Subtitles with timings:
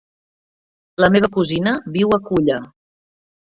[1.05, 2.59] La meva cosina viu a Culla.